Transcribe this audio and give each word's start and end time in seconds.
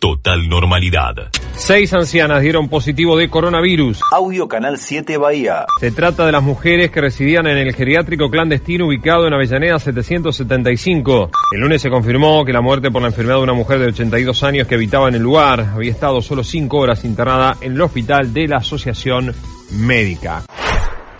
Total 0.00 0.48
normalidad. 0.48 1.14
Seis 1.56 1.92
ancianas 1.92 2.42
dieron 2.42 2.68
positivo 2.68 3.16
de 3.16 3.28
coronavirus. 3.28 4.00
Audio 4.12 4.48
Canal 4.48 4.78
7 4.78 5.16
Bahía. 5.18 5.66
Se 5.78 5.92
trata 5.92 6.26
de 6.26 6.32
las 6.32 6.42
mujeres 6.42 6.90
que 6.90 7.00
residían 7.00 7.46
en 7.46 7.58
el 7.58 7.74
geriátrico 7.74 8.28
clandestino 8.30 8.86
ubicado 8.86 9.26
en 9.26 9.34
Avellaneda 9.34 9.78
775. 9.78 11.30
El 11.52 11.60
lunes 11.60 11.82
se 11.82 11.90
confirmó 11.90 12.44
que 12.44 12.52
la 12.52 12.60
muerte 12.60 12.90
por 12.90 13.02
la 13.02 13.08
enfermedad 13.08 13.36
de 13.36 13.44
una 13.44 13.52
mujer 13.52 13.78
de 13.78 13.86
82 13.86 14.42
años 14.42 14.66
que 14.66 14.74
habitaba 14.74 15.08
en 15.08 15.14
el 15.14 15.22
lugar 15.22 15.60
había 15.74 15.92
estado 15.92 16.20
solo 16.22 16.42
cinco 16.42 16.78
horas 16.78 17.04
internada 17.04 17.56
en 17.60 17.72
el 17.72 17.80
hospital 17.80 18.32
de 18.32 18.48
la 18.48 18.56
Asociación 18.56 19.34
Médica 19.70 20.44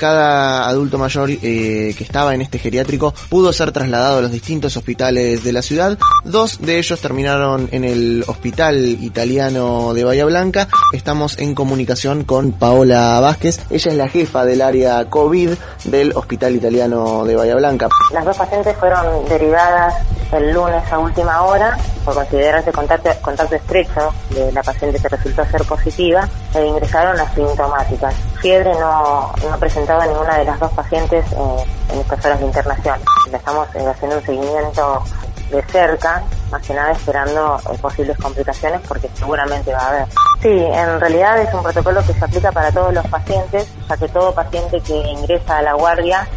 cada 0.05 0.68
adulto 0.68 0.98
mayor 0.98 1.30
eh, 1.30 1.95
que 1.96 2.05
estaba 2.05 2.34
en 2.34 2.43
este 2.43 2.59
geriátrico 2.59 3.14
pudo 3.30 3.55
ser 3.55 3.73
trasladado 3.73 4.19
a 4.19 4.20
los 4.20 4.30
distintos 4.30 4.77
hospitales 4.77 5.43
de 5.43 5.50
la 5.50 5.62
ciudad. 5.62 5.96
Dos 6.25 6.61
de 6.61 6.77
ellos 6.77 7.00
terminaron 7.00 7.70
en 7.73 7.84
el 7.84 8.23
hospital 8.27 8.84
italiano 8.84 9.95
de 9.95 10.05
Bahía 10.05 10.27
Blanca. 10.27 10.69
Estamos 10.92 11.38
en 11.38 11.55
comunicación 11.55 12.25
con 12.25 12.52
Paola 12.52 13.19
Vázquez. 13.19 13.61
Ella 13.70 13.92
es 13.92 13.97
la 13.97 14.09
jefa 14.11 14.45
del 14.45 14.61
área 14.61 15.09
COVID 15.09 15.52
del 15.84 16.12
hospital 16.14 16.55
italiano 16.55 17.25
de 17.25 17.36
Bahía 17.36 17.55
Blanca. 17.55 17.89
Las 18.12 18.27
dos 18.27 18.36
pacientes 18.36 18.77
fueron 18.77 19.27
derivadas 19.27 19.95
el 20.33 20.52
lunes 20.52 20.83
a 20.92 20.98
última 20.98 21.42
hora 21.45 21.78
por 22.05 22.12
considerarse 22.12 22.73
contacto, 22.73 23.09
contacto 23.23 23.55
estrecho 23.55 24.12
de 24.34 24.52
la 24.52 24.62
paciente 24.62 24.98
que 25.00 25.09
resultó 25.09 25.47
ser 25.47 25.64
positiva 25.64 26.28
e 26.55 26.66
ingresaron 26.66 27.19
asintomáticas. 27.19 28.14
Fiebre 28.45 28.75
no, 28.75 29.33
no 29.48 29.59
presentaba 29.59 30.07
ninguna 30.07 30.37
de 30.37 30.45
las 30.45 30.61
dos 30.61 30.71
pacientes 30.73 31.25
eh, 31.33 31.65
en 31.91 31.98
estas 32.01 32.27
horas 32.27 32.41
de 32.41 32.45
internación. 32.45 33.01
Estamos 33.33 33.75
eh, 33.75 33.87
haciendo 33.87 34.19
un 34.19 34.23
seguimiento 34.23 35.03
de 35.51 35.62
cerca, 35.62 36.23
más 36.51 36.61
que 36.61 36.75
nada 36.75 36.93
esperando 36.93 37.59
eh, 37.73 37.79
posibles 37.79 38.19
complicaciones 38.19 38.83
porque 38.87 39.09
seguramente 39.15 39.73
va 39.73 39.79
a 39.79 39.89
haber. 39.89 40.07
Sí, 40.43 40.51
en 40.51 41.01
realidad 41.01 41.41
es 41.41 41.55
un 41.55 41.62
protocolo 41.62 42.03
que 42.06 42.12
se 42.12 42.23
aplica 42.23 42.53
para 42.53 42.70
todos 42.70 42.92
los 42.92 43.06
pacientes, 43.06 43.67
ya 43.89 43.97
que 43.97 44.09
todo 44.09 44.34
paciente 44.34 44.79
que 44.83 44.95
ingresa 44.95 45.56
a 45.56 45.62
la 45.62 45.73
guardia 45.73 46.29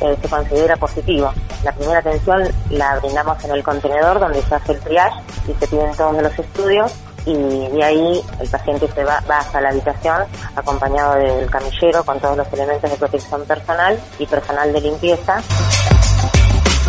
se 0.00 0.28
considera 0.28 0.74
positivo. 0.76 1.30
La 1.62 1.70
primera 1.70 2.00
atención 2.00 2.42
la 2.70 2.98
brindamos 2.98 3.44
en 3.44 3.52
el 3.52 3.62
contenedor 3.62 4.18
donde 4.18 4.42
se 4.42 4.52
hace 4.52 4.72
el 4.72 4.80
triage 4.80 5.20
y 5.46 5.54
se 5.54 5.68
piden 5.68 5.94
todos 5.94 6.20
los 6.20 6.36
estudios 6.36 6.92
y 7.26 7.34
de 7.34 7.84
ahí 7.84 8.22
el 8.40 8.48
paciente 8.48 8.88
se 8.94 9.04
va, 9.04 9.22
va 9.30 9.38
hasta 9.38 9.60
la 9.60 9.70
habitación 9.70 10.22
acompañado 10.54 11.14
del 11.16 11.50
camillero 11.50 12.04
con 12.04 12.20
todos 12.20 12.36
los 12.36 12.52
elementos 12.52 12.90
de 12.90 12.96
protección 12.96 13.44
personal 13.44 13.98
y 14.18 14.26
personal 14.26 14.72
de 14.72 14.80
limpieza. 14.80 15.42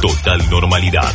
Total 0.01 0.49
normalidad. 0.49 1.13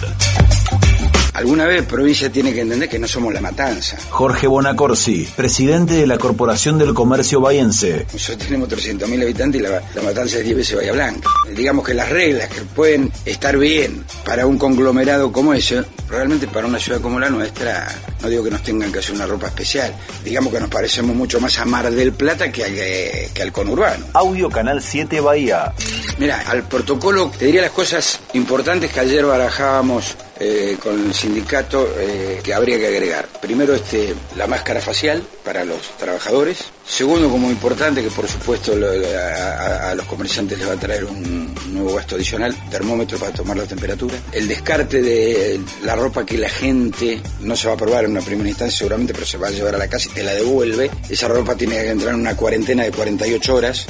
Alguna 1.39 1.67
vez 1.67 1.87
provincia 1.87 2.33
tiene 2.33 2.53
que 2.53 2.63
entender 2.63 2.89
que 2.89 2.99
no 2.99 3.07
somos 3.07 3.33
la 3.33 3.41
matanza. 3.41 3.97
Jorge 4.11 4.49
Bonacorsi, 4.49 5.25
presidente 5.37 5.95
de 5.95 6.05
la 6.05 6.19
Corporación 6.19 6.79
del 6.79 6.95
Comercio 6.95 7.41
Bahiense. 7.41 8.07
Nosotros 8.13 8.49
tenemos 8.49 8.69
300.000 8.69 9.23
habitantes 9.23 9.61
y 9.61 9.63
la, 9.63 10.03
matanza 10.03 10.39
es 10.39 10.45
10 10.45 10.57
veces 10.57 10.77
Bahía 10.77 10.93
Blanca. 10.93 11.29
Digamos 11.55 11.87
que 11.87 11.95
las 11.95 12.09
reglas 12.09 12.49
que 12.49 12.63
pueden 12.63 13.13
estar 13.25 13.57
bien 13.57 14.05
para 14.25 14.47
un 14.47 14.59
conglomerado 14.59 15.31
como 15.31 15.55
ese, 15.55 15.85
realmente 16.09 16.49
para 16.49 16.67
una 16.67 16.81
ciudad 16.81 17.01
como 17.01 17.21
la 17.21 17.31
nuestra, 17.31 17.87
no 18.21 18.29
digo 18.29 18.45
que 18.45 18.51
nos 18.51 18.63
tengan 18.63 18.93
que 18.93 18.99
hacer 18.99 19.15
una 19.15 19.27
ropa 19.27 19.49
especial, 19.49 19.95
digamos 20.25 20.53
que 20.53 20.61
nos 20.61 20.69
parecemos 20.69 21.15
mucho 21.15 21.41
más 21.41 21.59
a 21.59 21.65
Mar 21.65 21.91
del 21.91 22.13
Plata 22.13 22.51
que, 22.51 23.31
que 23.33 23.43
al 23.43 23.53
conurbano. 23.53 24.07
Audio 24.13 24.49
Canal 24.51 24.83
7 24.83 25.21
Bahía. 25.21 25.73
Mira, 26.19 26.43
al 26.49 26.65
protocolo 26.65 27.31
te 27.37 27.47
diría 27.47 27.63
las 27.63 27.71
cosas 27.71 28.21
importantes 28.33 28.91
que 28.91 29.01
ayer 29.01 29.25
barajábamos 29.25 30.17
eh, 30.41 30.77
con 30.81 31.07
el 31.07 31.15
sindicato 31.15 31.89
eh, 31.97 32.41
que 32.43 32.55
habría 32.55 32.79
que 32.79 32.87
agregar. 32.87 33.27
Primero, 33.41 33.75
este, 33.75 34.15
la 34.37 34.47
máscara 34.47 34.81
facial 34.81 35.23
para 35.49 35.65
los 35.65 35.81
trabajadores. 35.97 36.59
Segundo, 36.87 37.31
como 37.31 37.51
importante, 37.51 38.03
que 38.03 38.11
por 38.11 38.29
supuesto 38.29 38.75
a, 38.75 39.95
los 39.95 40.05
comerciantes 40.05 40.59
les 40.59 40.69
va 40.69 40.75
a 40.75 40.77
traer 40.77 41.07
un 41.07 41.55
nuevo 41.73 41.95
gasto 41.95 42.17
adicional, 42.17 42.55
termómetro 42.71 43.17
para 43.19 43.33
tomar 43.33 43.57
la 43.57 43.65
temperatura. 43.65 44.15
El 44.31 44.47
descarte 44.47 45.01
de 45.01 45.59
la 45.85 45.97
ropa 45.97 46.27
que 46.27 46.37
la 46.37 46.51
gente 46.51 47.19
no 47.41 47.57
se 47.57 47.67
va 47.67 47.73
a 47.73 47.77
probar 47.79 48.05
en 48.05 48.11
una 48.11 48.21
primera 48.21 48.51
instancia 48.51 48.77
seguramente, 48.77 49.15
pero 49.15 49.25
se 49.25 49.39
va 49.39 49.49
a 49.49 49.51
llevar 49.51 49.75
a 49.75 49.79
la 49.79 49.89
casa 49.89 50.11
y 50.11 50.17
te 50.17 50.23
la 50.23 50.35
devuelve. 50.35 50.91
Esa 51.09 51.29
ropa 51.29 51.55
tiene 51.55 51.77
que 51.77 51.89
entrar 51.89 52.13
en 52.13 52.21
una 52.21 52.37
cuarentena 52.37 52.83
de 52.83 52.91
48 52.91 53.55
horas 53.55 53.87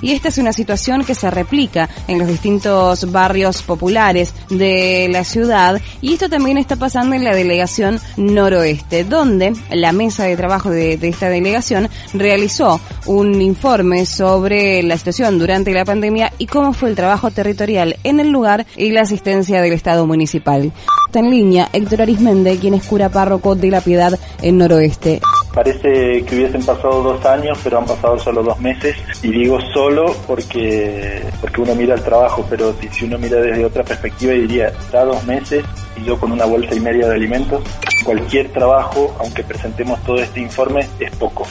y 0.00 0.12
esta 0.12 0.28
es 0.28 0.38
una 0.38 0.52
situación 0.52 1.04
que 1.04 1.14
se 1.14 1.30
replica 1.30 1.88
en 2.06 2.18
los 2.18 2.28
distintos 2.28 3.10
barrios 3.10 3.62
populares 3.62 4.32
de 4.50 5.08
la 5.10 5.24
ciudad 5.24 5.80
y 6.00 6.14
esto 6.14 6.28
también 6.28 6.58
está 6.58 6.76
pasando 6.76 7.14
en 7.16 7.24
la 7.24 7.34
delegación 7.34 8.00
noroeste, 8.16 9.04
donde 9.04 9.52
la 9.70 9.92
mesa 9.92 10.24
de 10.24 10.36
trabajo 10.36 10.70
de, 10.70 10.98
esta 11.02 11.28
delegación 11.28 11.88
realizó 12.14 12.80
un 13.06 13.40
informe 13.40 14.04
sobre 14.06 14.82
la 14.82 14.98
situación 14.98 15.38
durante 15.38 15.72
la 15.72 15.84
pandemia 15.84 16.32
y 16.38 16.46
cómo 16.46 16.72
fue 16.72 16.90
el 16.90 16.96
trabajo 16.96 17.30
territorial 17.30 17.96
en 18.04 18.20
el 18.20 18.30
lugar 18.30 18.66
y 18.76 18.90
la 18.90 19.02
asistencia 19.02 19.62
del 19.62 19.72
Estado 19.72 20.06
municipal. 20.06 20.72
Está 21.06 21.20
en 21.20 21.30
línea 21.30 21.68
Héctor 21.72 22.02
Arismende, 22.02 22.58
quien 22.58 22.74
es 22.74 22.84
cura 22.84 23.08
párroco 23.08 23.54
de 23.54 23.70
la 23.70 23.80
Piedad 23.80 24.18
en 24.42 24.58
Noroeste. 24.58 25.20
Parece 25.58 26.24
que 26.24 26.36
hubiesen 26.36 26.64
pasado 26.64 27.02
dos 27.02 27.26
años, 27.26 27.58
pero 27.64 27.78
han 27.78 27.84
pasado 27.84 28.16
solo 28.16 28.44
dos 28.44 28.60
meses. 28.60 28.96
Y 29.24 29.30
digo 29.32 29.58
solo 29.74 30.14
porque, 30.24 31.20
porque 31.40 31.60
uno 31.60 31.74
mira 31.74 31.96
el 31.96 32.02
trabajo, 32.04 32.46
pero 32.48 32.72
si, 32.92 33.06
uno 33.06 33.18
mira 33.18 33.40
desde 33.40 33.64
otra 33.64 33.82
perspectiva 33.82 34.34
diría, 34.34 34.68
está 34.68 35.04
dos 35.04 35.24
meses 35.24 35.64
y 36.00 36.04
yo 36.04 36.18
con 36.18 36.32
una 36.32 36.44
bolsa 36.44 36.74
y 36.74 36.80
media 36.80 37.08
de 37.08 37.14
alimentos. 37.14 37.62
Cualquier 38.04 38.52
trabajo, 38.52 39.14
aunque 39.18 39.42
presentemos 39.42 40.02
todo 40.04 40.18
este 40.18 40.40
informe, 40.40 40.86
es 40.98 41.10
poco. 41.16 41.46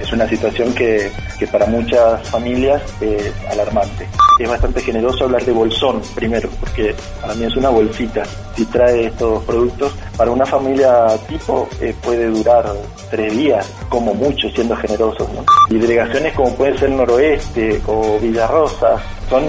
Es 0.00 0.12
una 0.12 0.28
situación 0.28 0.74
que, 0.74 1.10
que 1.38 1.46
para 1.46 1.66
muchas 1.66 2.28
familias 2.28 2.82
es 3.00 3.32
alarmante. 3.50 4.06
Es 4.38 4.48
bastante 4.48 4.80
generoso 4.80 5.24
hablar 5.24 5.44
de 5.44 5.52
bolsón 5.52 6.02
primero, 6.14 6.48
porque 6.58 6.94
para 7.20 7.34
mí 7.34 7.44
es 7.44 7.56
una 7.56 7.70
bolsita. 7.70 8.24
Si 8.56 8.64
trae 8.66 9.06
estos 9.06 9.44
productos, 9.44 9.92
para 10.16 10.30
una 10.30 10.44
familia 10.44 11.06
tipo 11.28 11.68
eh, 11.80 11.94
puede 12.02 12.26
durar 12.26 12.72
tres 13.10 13.36
días, 13.36 13.70
como 13.88 14.12
mucho, 14.12 14.48
siendo 14.50 14.76
generosos. 14.76 15.28
Y 15.70 15.78
delegaciones 15.78 16.34
como 16.34 16.54
pueden 16.54 16.76
ser 16.78 16.90
Noroeste 16.90 17.80
o 17.86 18.18
Villarrosa, 18.18 19.00
son 19.30 19.44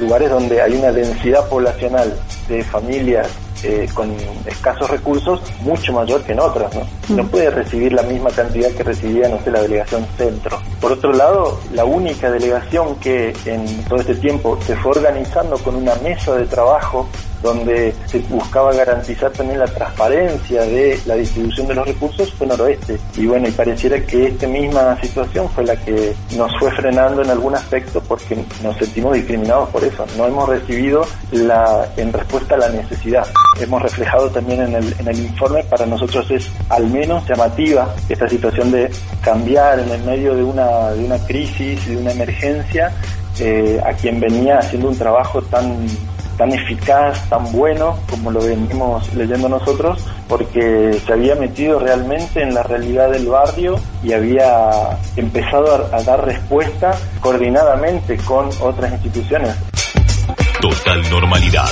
lugares 0.00 0.30
donde 0.30 0.60
hay 0.60 0.74
una 0.74 0.92
densidad 0.92 1.48
poblacional 1.48 2.12
de 2.48 2.64
familias 2.64 3.28
eh, 3.64 3.88
con 3.92 4.14
escasos 4.46 4.88
recursos 4.90 5.40
mucho 5.60 5.92
mayor 5.92 6.22
que 6.22 6.32
en 6.32 6.40
otras, 6.40 6.74
¿no? 6.74 6.82
No 7.16 7.26
puede 7.28 7.50
recibir 7.50 7.92
la 7.92 8.02
misma 8.02 8.30
cantidad 8.30 8.70
que 8.70 8.82
recibía, 8.82 9.28
no 9.28 9.38
sé, 9.42 9.50
la 9.50 9.62
delegación 9.62 10.06
centro. 10.16 10.60
Por 10.80 10.92
otro 10.92 11.12
lado, 11.12 11.58
la 11.72 11.84
única 11.84 12.30
delegación 12.30 12.96
que 12.96 13.34
en 13.44 13.84
todo 13.84 14.00
este 14.00 14.14
tiempo 14.16 14.58
se 14.66 14.76
fue 14.76 14.92
organizando 14.92 15.56
con 15.58 15.74
una 15.74 15.94
mesa 15.96 16.34
de 16.36 16.46
trabajo 16.46 17.08
donde 17.42 17.94
se 18.06 18.18
buscaba 18.20 18.72
garantizar 18.72 19.30
también 19.32 19.58
la 19.58 19.66
transparencia 19.66 20.62
de 20.62 21.00
la 21.06 21.14
distribución 21.14 21.66
de 21.68 21.74
los 21.74 21.86
recursos 21.86 22.32
fue 22.34 22.46
Noroeste. 22.46 22.98
Y 23.16 23.26
bueno, 23.26 23.48
y 23.48 23.52
pareciera 23.52 24.00
que 24.00 24.28
esta 24.28 24.46
misma 24.46 25.00
situación 25.00 25.48
fue 25.50 25.64
la 25.64 25.76
que 25.76 26.14
nos 26.36 26.50
fue 26.58 26.70
frenando 26.72 27.22
en 27.22 27.30
algún 27.30 27.54
aspecto 27.54 28.02
porque 28.06 28.36
nos 28.62 28.76
sentimos 28.76 29.14
discriminados 29.14 29.68
por 29.70 29.84
eso. 29.84 30.04
No 30.16 30.26
hemos 30.26 30.48
recibido 30.48 31.06
la, 31.32 31.88
en 31.96 32.12
respuesta 32.12 32.54
a 32.54 32.58
la 32.58 32.68
necesidad. 32.70 33.26
Hemos 33.60 33.82
reflejado 33.82 34.28
también 34.30 34.62
en 34.62 34.74
el, 34.74 34.94
en 34.98 35.08
el 35.08 35.18
informe, 35.18 35.62
para 35.64 35.86
nosotros 35.86 36.30
es 36.30 36.48
al 36.68 36.86
menos 36.88 37.26
llamativa 37.26 37.94
esta 38.08 38.28
situación 38.28 38.70
de 38.70 38.90
cambiar 39.22 39.78
en 39.80 39.90
el 39.90 40.02
medio 40.04 40.34
de 40.34 40.42
una, 40.42 40.90
de 40.90 41.04
una 41.04 41.18
crisis, 41.26 41.86
de 41.86 41.96
una 41.96 42.12
emergencia, 42.12 42.92
eh, 43.40 43.80
a 43.84 43.92
quien 43.92 44.18
venía 44.18 44.58
haciendo 44.58 44.88
un 44.88 44.98
trabajo 44.98 45.40
tan 45.42 45.86
tan 46.38 46.52
eficaz, 46.52 47.28
tan 47.28 47.52
bueno 47.52 47.98
como 48.08 48.30
lo 48.30 48.40
venimos 48.40 49.12
leyendo 49.14 49.48
nosotros, 49.48 50.02
porque 50.28 50.98
se 51.04 51.12
había 51.12 51.34
metido 51.34 51.78
realmente 51.80 52.40
en 52.42 52.54
la 52.54 52.62
realidad 52.62 53.10
del 53.10 53.26
barrio 53.26 53.78
y 54.02 54.12
había 54.12 54.96
empezado 55.16 55.88
a, 55.92 56.02
dar 56.02 56.24
respuesta 56.24 56.96
coordinadamente 57.20 58.16
con 58.18 58.48
otras 58.60 58.92
instituciones. 58.92 59.54
Total 60.60 61.02
normalidad. 61.10 61.68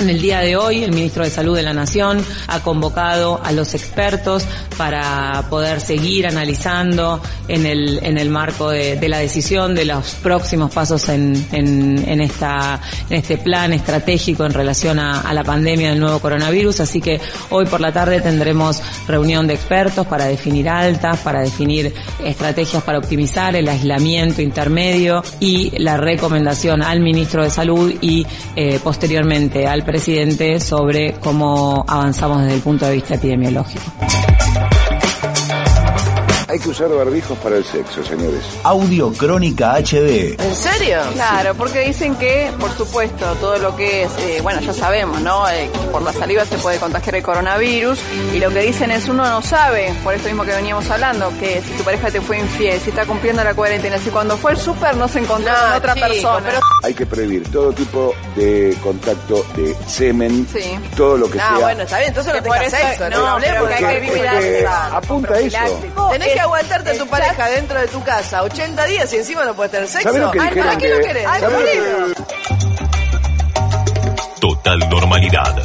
En 0.00 0.08
el 0.08 0.22
día 0.22 0.40
de 0.40 0.56
hoy, 0.56 0.82
el 0.82 0.92
ministro 0.92 1.24
de 1.24 1.30
Salud 1.30 1.54
de 1.54 1.62
la 1.62 1.74
Nación 1.74 2.24
ha 2.46 2.60
convocado 2.60 3.38
a 3.44 3.52
los 3.52 3.74
expertos 3.74 4.46
para 4.78 5.44
poder 5.50 5.82
seguir 5.82 6.26
analizando 6.26 7.20
en 7.48 7.66
el, 7.66 8.00
en 8.02 8.16
el 8.16 8.30
marco 8.30 8.70
de, 8.70 8.98
la 9.10 9.18
decisión 9.18 9.74
de 9.74 9.84
los 9.84 10.14
próximos 10.22 10.72
pasos 10.72 11.06
en, 11.10 11.46
en, 11.52 12.20
esta, 12.22 12.80
en 13.10 13.18
este 13.18 13.36
plan 13.36 13.74
estratégico 13.74 14.46
en 14.46 14.54
relación 14.54 14.98
a, 14.98 15.34
la 15.34 15.44
pandemia 15.44 15.90
del 15.90 16.00
nuevo 16.00 16.18
coronavirus. 16.18 16.80
Así 16.80 17.02
que 17.02 17.20
hoy 17.50 17.66
por 17.66 17.82
la 17.82 17.92
tarde 17.92 18.22
tendremos 18.22 18.82
reunión 19.06 19.46
de 19.46 19.52
expertos 19.52 20.06
para 20.06 20.24
definir 20.24 20.70
altas, 20.70 21.18
para 21.18 21.42
definir 21.42 21.92
estrategias 22.24 22.82
para 22.84 22.96
optimizar 22.96 23.54
el 23.54 23.68
aislamiento 23.68 24.40
intermedio 24.40 25.22
y 25.40 25.78
la 25.78 25.98
recomendación 25.98 26.82
al 26.82 27.00
ministro 27.00 27.42
de 27.42 27.50
Salud 27.50 27.92
y 28.00 28.26
eh, 28.56 28.80
posteriormente 28.82 29.66
al 29.66 29.84
presidente 29.90 30.60
sobre 30.60 31.14
cómo 31.14 31.84
avanzamos 31.88 32.42
desde 32.42 32.54
el 32.54 32.62
punto 32.62 32.86
de 32.86 32.92
vista 32.92 33.16
epidemiológico. 33.16 33.82
Hay 36.50 36.58
que 36.58 36.68
usar 36.70 36.88
barbijos 36.88 37.38
para 37.38 37.56
el 37.58 37.64
sexo, 37.64 38.02
señores. 38.02 38.42
Audio 38.64 39.12
Crónica 39.12 39.74
HD. 39.76 40.34
¿En 40.36 40.54
serio? 40.56 40.98
Claro, 41.12 41.54
porque 41.54 41.80
dicen 41.86 42.16
que, 42.16 42.50
por 42.58 42.76
supuesto, 42.76 43.24
todo 43.36 43.56
lo 43.58 43.76
que 43.76 44.02
es, 44.02 44.10
eh, 44.18 44.40
bueno, 44.42 44.60
ya 44.60 44.72
sabemos, 44.72 45.20
¿no? 45.20 45.48
Eh, 45.48 45.70
por 45.92 46.02
la 46.02 46.12
saliva 46.12 46.44
se 46.44 46.58
puede 46.58 46.78
contagiar 46.78 47.14
el 47.14 47.22
coronavirus 47.22 48.00
y 48.34 48.38
lo 48.40 48.50
que 48.50 48.62
dicen 48.62 48.90
es 48.90 49.08
uno 49.08 49.24
no 49.28 49.42
sabe, 49.42 49.94
por 50.02 50.12
esto 50.12 50.26
mismo 50.26 50.42
que 50.44 50.50
veníamos 50.52 50.90
hablando, 50.90 51.32
que 51.38 51.62
si 51.62 51.72
tu 51.74 51.84
pareja 51.84 52.10
te 52.10 52.20
fue 52.20 52.40
infiel, 52.40 52.80
si 52.80 52.90
está 52.90 53.06
cumpliendo 53.06 53.44
la 53.44 53.54
cuarentena, 53.54 53.98
si 53.98 54.10
cuando 54.10 54.36
fue 54.36 54.50
al 54.50 54.56
súper 54.58 54.96
no 54.96 55.06
se 55.06 55.20
encontró 55.20 55.52
con 55.54 55.72
otra 55.74 55.94
persona. 55.94 56.46
Pero... 56.46 56.60
Hay 56.82 56.94
que 56.94 57.06
prohibir 57.06 57.48
todo 57.52 57.72
tipo 57.72 58.12
de 58.34 58.76
contacto 58.82 59.46
de 59.54 59.76
semen, 59.86 60.48
Sí. 60.52 60.76
todo 60.96 61.16
lo 61.16 61.30
que 61.30 61.38
Ah, 61.38 61.50
sea. 61.50 61.58
bueno, 61.60 61.82
está 61.84 61.98
bien, 61.98 62.08
entonces 62.08 62.34
no 62.34 62.42
tengas 62.42 62.62
eso- 62.72 62.76
sexo, 62.76 63.10
no, 63.10 63.34
no, 63.34 63.38
pero 63.40 63.60
porque 63.60 63.74
hay 63.74 63.78
que 63.80 63.84
porque- 63.86 64.00
vivir 64.00 64.24
porque 64.26 64.62
la 64.64 64.86
apunta 64.96 65.34
a 65.34 65.38
eso. 65.40 65.80
Tenés 66.10 66.28
que 66.32 66.39
aguantarte 66.40 66.90
a 66.90 66.98
tu 66.98 67.06
pareja 67.06 67.48
dentro 67.50 67.78
de 67.80 67.86
tu 67.88 68.02
casa 68.02 68.42
80 68.42 68.84
días 68.86 69.12
y 69.12 69.16
encima 69.16 69.44
no 69.44 69.54
puedes 69.54 69.72
tener 69.72 69.88
sexo. 69.88 70.08
¿Sabés 70.08 70.22
lo 70.22 70.30
que 70.30 70.40
Ay, 70.40 70.54
¿Para 70.56 70.78
qué 70.78 70.88
lo 70.88 70.96
que- 71.00 71.06
querés? 71.06 71.24
¿sabés 71.24 71.42
Ay, 71.42 71.50
lo 71.52 71.58
que- 71.58 71.74
libre. 71.74 71.90
Total 74.40 74.78
normalidad. 74.88 75.56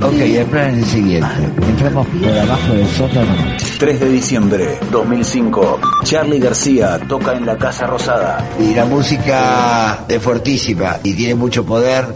Ok, 0.00 0.14
el 0.20 0.46
plan 0.46 0.70
es 0.70 0.78
el 0.78 0.84
siguiente. 0.86 1.28
Entramos 1.68 2.06
por 2.06 2.30
abajo 2.38 2.72
del 2.72 2.88
sótano. 2.88 3.34
3 3.78 4.00
de 4.00 4.08
diciembre 4.08 4.78
2005. 4.90 5.80
Charlie 6.04 6.38
García 6.38 6.98
toca 7.08 7.32
en 7.34 7.44
la 7.44 7.58
Casa 7.58 7.86
Rosada. 7.86 8.48
Y 8.60 8.74
la 8.74 8.84
música 8.86 10.04
es 10.08 10.22
fortísima 10.22 10.98
y 11.02 11.14
tiene 11.14 11.34
mucho 11.34 11.64
poder. 11.66 12.06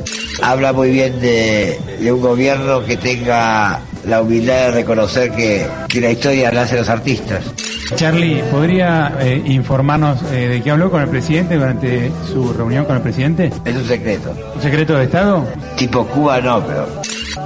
Habla 0.42 0.72
muy 0.72 0.90
bien 0.90 1.20
de, 1.20 1.78
de 2.00 2.12
un 2.12 2.20
gobierno 2.20 2.84
que 2.84 2.96
tenga 2.96 3.80
la 4.04 4.22
humildad 4.22 4.66
de 4.66 4.70
reconocer 4.72 5.30
que, 5.32 5.66
que 5.88 6.00
la 6.00 6.10
historia 6.10 6.52
la 6.52 6.62
hacen 6.62 6.78
los 6.78 6.88
artistas. 6.88 7.44
Charlie, 7.94 8.42
¿podría 8.50 9.16
eh, 9.20 9.42
informarnos 9.46 10.18
eh, 10.32 10.48
de 10.48 10.62
qué 10.62 10.70
habló 10.70 10.90
con 10.90 11.02
el 11.02 11.08
presidente 11.08 11.56
durante 11.56 12.10
su 12.26 12.52
reunión 12.52 12.84
con 12.84 12.96
el 12.96 13.02
presidente? 13.02 13.52
Es 13.64 13.76
un 13.76 13.84
secreto. 13.84 14.34
¿Un 14.54 14.62
secreto 14.62 14.96
de 14.96 15.04
Estado? 15.04 15.46
Tipo 15.76 16.06
Cuba 16.06 16.40
no, 16.40 16.64
pero... 16.66 16.86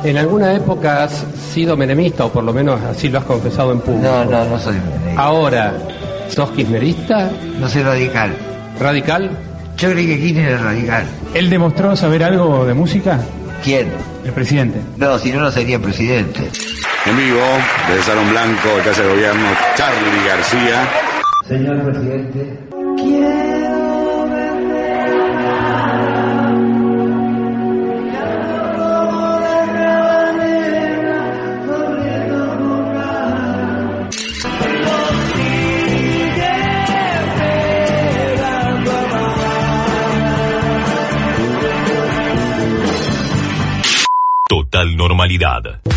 En 0.04 0.16
alguna 0.16 0.52
época 0.54 1.04
has 1.04 1.24
sido 1.52 1.76
menemista, 1.76 2.26
o 2.26 2.32
por 2.32 2.44
lo 2.44 2.52
menos 2.52 2.80
así 2.82 3.08
lo 3.08 3.18
has 3.18 3.24
confesado 3.24 3.72
en 3.72 3.80
público. 3.80 4.06
No, 4.06 4.24
no, 4.24 4.44
no 4.44 4.58
soy 4.58 4.76
menemista. 4.76 5.22
Ahora, 5.22 5.74
¿sos 6.28 6.50
kirchnerista? 6.50 7.30
No 7.58 7.68
soy 7.68 7.82
radical. 7.82 8.36
¿Radical? 8.78 9.30
Yo 9.76 9.90
creí 9.90 10.06
que 10.06 10.18
Kirchner 10.18 10.48
era 10.52 10.58
radical. 10.58 11.04
¿Él 11.34 11.50
demostró 11.50 11.94
saber 11.96 12.24
algo 12.24 12.64
de 12.64 12.72
música? 12.72 13.18
¿Quién? 13.66 13.90
El 14.24 14.32
presidente. 14.32 14.78
No, 14.96 15.18
si 15.18 15.32
no, 15.32 15.40
no 15.40 15.50
sería 15.50 15.76
presidente. 15.80 16.48
En 17.04 17.16
vivo, 17.16 17.40
desde 17.88 18.02
Salón 18.04 18.30
Blanco, 18.30 18.68
de 18.76 18.82
Casa 18.84 19.02
de 19.02 19.08
Gobierno, 19.08 19.48
Charlie 19.74 20.24
García. 20.24 20.88
Señor 21.48 21.82
presidente. 21.82 22.65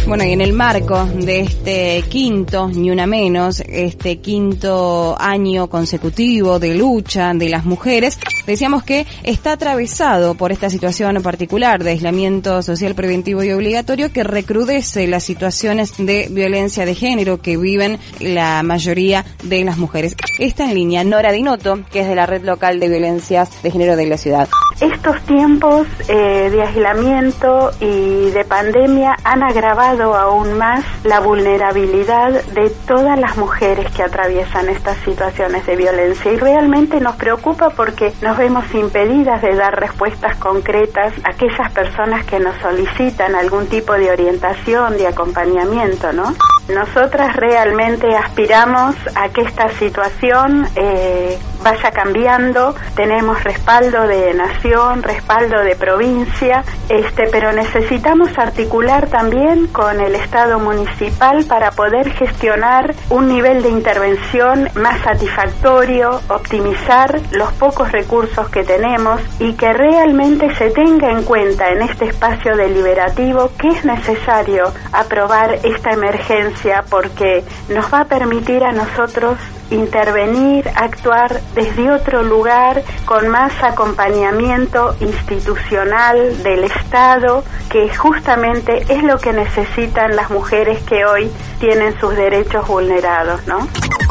Bueno, 0.07 0.23
y 0.23 0.31
en 0.31 0.41
el 0.41 0.53
marco 0.53 1.05
de 1.05 1.41
este 1.41 2.03
quinto, 2.09 2.67
ni 2.67 2.89
una 2.89 3.05
menos, 3.05 3.61
este 3.61 4.17
quinto 4.17 5.15
año 5.19 5.69
consecutivo 5.69 6.57
de 6.59 6.73
lucha 6.75 7.33
de 7.33 7.49
las 7.49 7.65
mujeres, 7.65 8.17
decíamos 8.47 8.83
que 8.83 9.05
está 9.23 9.53
atravesado 9.53 10.35
por 10.35 10.51
esta 10.51 10.69
situación 10.69 11.21
particular 11.21 11.83
de 11.83 11.91
aislamiento 11.91 12.61
social 12.61 12.95
preventivo 12.95 13.43
y 13.43 13.51
obligatorio 13.51 14.11
que 14.11 14.23
recrudece 14.23 15.07
las 15.07 15.23
situaciones 15.23 15.93
de 15.97 16.27
violencia 16.31 16.85
de 16.85 16.95
género 16.95 17.41
que 17.41 17.57
viven 17.57 17.99
la 18.19 18.63
mayoría 18.63 19.25
de 19.43 19.63
las 19.63 19.77
mujeres. 19.77 20.15
Está 20.39 20.65
en 20.65 20.75
línea 20.75 21.03
Nora 21.03 21.31
Dinoto, 21.31 21.81
que 21.91 22.01
es 22.01 22.07
de 22.07 22.15
la 22.15 22.25
Red 22.25 22.43
Local 22.43 22.79
de 22.79 22.89
Violencias 22.89 23.61
de 23.61 23.71
Género 23.71 23.95
de 23.95 24.07
la 24.07 24.17
ciudad. 24.17 24.49
Estos 24.81 25.21
tiempos 25.23 25.87
eh, 26.07 26.49
de 26.49 26.61
aislamiento 26.61 27.71
y 27.81 28.29
de 28.29 28.45
pandemia 28.45 29.17
han 29.25 29.43
agravado 29.43 30.15
aún 30.15 30.57
más 30.57 30.85
la 31.03 31.19
vulnerabilidad 31.19 32.41
de 32.45 32.69
todas 32.87 33.19
las 33.19 33.35
mujeres 33.35 33.91
que 33.91 34.03
atraviesan 34.03 34.69
estas 34.69 34.95
situaciones 34.99 35.65
de 35.65 35.75
violencia 35.75 36.31
y 36.31 36.37
realmente 36.37 37.01
nos 37.01 37.17
preocupa 37.17 37.71
porque 37.71 38.13
nos 38.21 38.37
vemos 38.37 38.73
impedidas 38.73 39.41
de 39.41 39.53
dar 39.53 39.77
respuestas 39.77 40.37
concretas 40.37 41.13
a 41.25 41.31
aquellas 41.31 41.71
personas 41.71 42.25
que 42.25 42.39
nos 42.39 42.55
solicitan 42.61 43.35
algún 43.35 43.67
tipo 43.67 43.91
de 43.93 44.11
orientación, 44.11 44.97
de 44.97 45.07
acompañamiento, 45.07 46.13
¿no? 46.13 46.33
Nosotras 46.69 47.35
realmente 47.35 48.15
aspiramos 48.15 48.95
a 49.15 49.29
que 49.29 49.41
esta 49.41 49.69
situación 49.69 50.67
eh, 50.75 51.39
vaya 51.63 51.91
cambiando, 51.91 52.75
tenemos 52.95 53.43
respaldo 53.43 54.07
de 54.07 54.35
nación, 54.35 55.01
respaldo 55.01 55.61
de 55.63 55.75
provincia, 55.75 56.63
este, 56.87 57.27
pero 57.31 57.51
necesitamos 57.53 58.37
articular 58.37 59.07
también 59.07 59.67
con 59.67 59.99
el 59.99 60.13
Estado 60.13 60.59
municipal 60.59 61.43
para 61.45 61.71
poder 61.71 62.11
gestionar 62.11 62.93
un 63.09 63.27
nivel 63.27 63.63
de 63.63 63.69
intervención 63.69 64.69
más 64.75 65.01
satisfactorio, 65.01 66.21
optimizar 66.29 67.19
los 67.31 67.51
pocos 67.53 67.91
recursos 67.91 68.47
que 68.49 68.63
tenemos 68.63 69.19
y 69.39 69.53
que 69.53 69.73
realmente 69.73 70.53
se 70.55 70.69
tenga 70.69 71.09
en 71.09 71.23
cuenta 71.23 71.71
en 71.71 71.81
este 71.81 72.05
espacio 72.05 72.55
deliberativo 72.55 73.51
que 73.57 73.69
es 73.69 73.83
necesario 73.83 74.71
aprobar 74.93 75.59
esta 75.63 75.91
emergencia 75.91 76.58
porque 76.89 77.43
nos 77.69 77.93
va 77.93 78.01
a 78.01 78.05
permitir 78.05 78.63
a 78.63 78.71
nosotros 78.71 79.37
intervenir, 79.71 80.67
actuar 80.75 81.41
desde 81.53 81.91
otro 81.91 82.23
lugar 82.23 82.83
con 83.05 83.27
más 83.27 83.51
acompañamiento 83.61 84.95
institucional 84.99 86.41
del 86.43 86.63
Estado, 86.63 87.43
que 87.69 87.93
justamente 87.95 88.83
es 88.89 89.03
lo 89.03 89.19
que 89.19 89.31
necesitan 89.33 90.15
las 90.15 90.29
mujeres 90.31 90.81
que 90.83 91.05
hoy 91.05 91.29
tienen 91.59 91.99
sus 91.99 92.15
derechos 92.15 92.67
vulnerados, 92.67 93.45
¿no? 93.47 93.67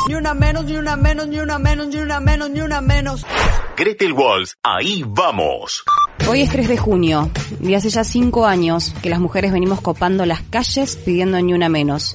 Ni 0.06 0.14
una 0.14 0.32
menos, 0.32 0.64
ni 0.64 0.76
una 0.76 0.96
menos, 0.96 1.28
ni 1.28 1.40
una 1.40 1.58
menos, 1.58 1.88
ni 1.88 1.98
una 1.98 2.20
menos, 2.20 2.50
ni 2.50 2.60
una 2.60 2.80
menos. 2.80 3.26
Gretel 3.76 4.12
Walls, 4.12 4.56
ahí 4.62 5.04
vamos. 5.06 5.84
Hoy 6.28 6.42
es 6.42 6.50
3 6.50 6.68
de 6.68 6.76
junio 6.76 7.30
y 7.60 7.74
hace 7.74 7.90
ya 7.90 8.04
5 8.04 8.46
años 8.46 8.94
que 9.02 9.08
las 9.08 9.20
mujeres 9.20 9.52
venimos 9.52 9.80
copando 9.80 10.26
las 10.26 10.42
calles 10.42 10.96
pidiendo 10.96 11.40
ni 11.40 11.52
una 11.52 11.68
menos. 11.68 12.14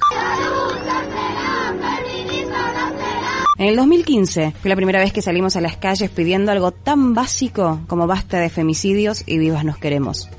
En 3.64 3.70
el 3.70 3.78
2015 3.78 4.56
fue 4.62 4.68
la 4.68 4.76
primera 4.76 5.00
vez 5.00 5.14
que 5.14 5.22
salimos 5.22 5.56
a 5.56 5.62
las 5.62 5.78
calles 5.78 6.10
pidiendo 6.10 6.52
algo 6.52 6.72
tan 6.72 7.14
básico 7.14 7.80
como 7.88 8.08
basta 8.08 8.38
de 8.42 8.50
femicidios 8.50 9.24
y 9.26 9.38
vivas 9.38 9.64
nos 9.64 9.78
queremos. 9.78 10.30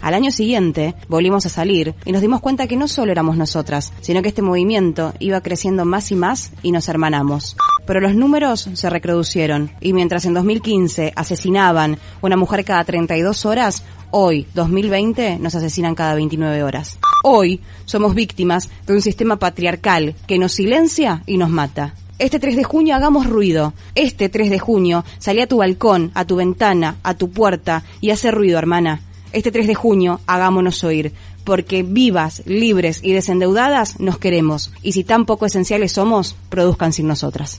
Al 0.00 0.14
año 0.14 0.30
siguiente 0.30 0.94
volvimos 1.06 1.44
a 1.44 1.50
salir 1.50 1.94
y 2.06 2.12
nos 2.12 2.22
dimos 2.22 2.40
cuenta 2.40 2.66
que 2.66 2.78
no 2.78 2.88
solo 2.88 3.12
éramos 3.12 3.36
nosotras, 3.36 3.92
sino 4.00 4.22
que 4.22 4.28
este 4.28 4.40
movimiento 4.40 5.12
iba 5.18 5.42
creciendo 5.42 5.84
más 5.84 6.10
y 6.10 6.14
más 6.14 6.50
y 6.62 6.72
nos 6.72 6.88
hermanamos. 6.88 7.58
Pero 7.86 8.00
los 8.00 8.14
números 8.14 8.70
se 8.72 8.88
reproducieron 8.88 9.70
y 9.82 9.92
mientras 9.92 10.24
en 10.24 10.32
2015 10.32 11.12
asesinaban 11.14 11.98
una 12.22 12.38
mujer 12.38 12.64
cada 12.64 12.84
32 12.84 13.44
horas, 13.44 13.84
hoy, 14.10 14.46
2020, 14.54 15.40
nos 15.40 15.54
asesinan 15.54 15.94
cada 15.94 16.14
29 16.14 16.62
horas. 16.62 16.98
Hoy 17.26 17.60
somos 17.86 18.14
víctimas 18.14 18.68
de 18.86 18.92
un 18.92 19.00
sistema 19.00 19.38
patriarcal 19.38 20.14
que 20.26 20.38
nos 20.38 20.52
silencia 20.52 21.22
y 21.24 21.38
nos 21.38 21.48
mata. 21.48 21.94
Este 22.18 22.38
3 22.38 22.54
de 22.54 22.64
junio 22.64 22.94
hagamos 22.94 23.26
ruido. 23.26 23.72
Este 23.94 24.28
3 24.28 24.50
de 24.50 24.58
junio 24.58 25.06
salí 25.16 25.40
a 25.40 25.46
tu 25.46 25.56
balcón, 25.56 26.10
a 26.12 26.26
tu 26.26 26.36
ventana, 26.36 26.96
a 27.02 27.14
tu 27.14 27.30
puerta 27.30 27.82
y 28.02 28.10
hace 28.10 28.30
ruido, 28.30 28.58
hermana. 28.58 29.00
Este 29.32 29.50
3 29.50 29.66
de 29.66 29.74
junio 29.74 30.20
hagámonos 30.26 30.84
oír, 30.84 31.14
porque 31.44 31.82
vivas, 31.82 32.42
libres 32.44 33.00
y 33.02 33.12
desendeudadas 33.12 33.98
nos 34.00 34.18
queremos, 34.18 34.70
y 34.82 34.92
si 34.92 35.02
tan 35.02 35.24
poco 35.24 35.46
esenciales 35.46 35.92
somos, 35.92 36.36
produzcan 36.50 36.92
sin 36.92 37.08
nosotras. 37.08 37.58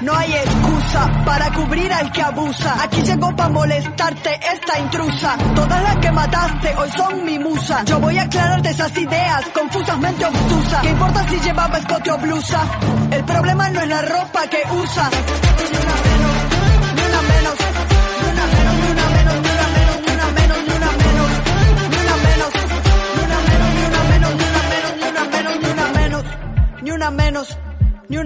No 0.00 0.14
hay 0.14 0.32
excusa 0.32 1.22
para 1.24 1.50
cubrir 1.52 1.92
al 1.92 2.10
que 2.10 2.22
abusa. 2.22 2.82
Aquí 2.82 3.02
llegó 3.02 3.34
pa' 3.36 3.48
molestarte 3.48 4.40
esta 4.52 4.78
intrusa. 4.80 5.36
Todas 5.54 5.82
las 5.82 5.96
que 5.96 6.10
mataste 6.10 6.74
hoy 6.76 6.90
son 6.90 7.24
mi 7.24 7.38
musa. 7.38 7.84
Yo 7.84 8.00
voy 8.00 8.18
a 8.18 8.22
aclararte 8.22 8.70
esas 8.70 8.96
ideas 8.98 9.44
confusamente 9.54 10.24
obtusas. 10.24 10.82
¿Qué 10.82 10.90
importa 10.90 11.28
si 11.28 11.40
llevaba 11.40 11.78
escote 11.78 12.10
o 12.10 12.18
blusa? 12.18 12.60
El 13.10 13.24
problema 13.24 13.70
no 13.70 13.80
es 13.80 13.88
la 13.88 14.02
ropa 14.02 14.46
que 14.48 14.62
usa. 14.82 15.10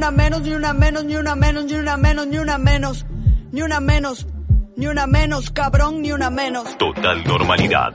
Una 0.09 0.17
menos, 0.17 0.41
ni 0.43 0.55
una 0.55 0.73
menos, 0.73 1.05
ni 1.05 1.17
una 1.17 1.37
menos, 1.37 1.67
ni 1.67 1.75
una 1.75 1.97
menos, 1.99 2.27
ni 2.27 2.39
una 2.39 2.59
menos, 2.59 3.07
ni 3.53 3.63
una 3.63 3.81
menos, 3.81 4.27
ni 4.77 4.87
una 4.87 5.07
menos, 5.07 5.51
cabrón, 5.51 6.01
ni 6.01 6.13
una 6.13 6.31
menos. 6.31 6.79
Total 6.79 7.23
normalidad. 7.25 7.93